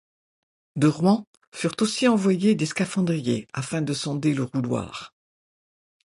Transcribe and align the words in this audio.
De 0.77 0.87
Rouen, 0.87 1.27
furent 1.51 1.75
aussi 1.81 2.07
envoyés 2.07 2.55
des 2.55 2.65
scaphandriers 2.65 3.45
afin 3.53 3.83
de 3.83 3.93
sonder 3.93 4.33
le 4.33 4.41
Rouloir. 4.45 5.13